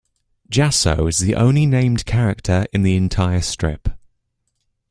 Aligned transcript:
Jasso 0.49 1.07
is 1.07 1.19
the 1.19 1.35
only 1.35 1.67
named 1.67 2.07
character 2.07 2.65
in 2.73 2.81
the 2.81 2.95
entire 2.95 3.39
strip. 3.41 3.87